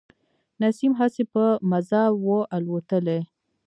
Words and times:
نسیم 0.61 0.91
هسي 0.99 1.23
په 1.33 1.43
مزه 1.69 2.03
و 2.23 2.25
الوتلی. 2.55 3.19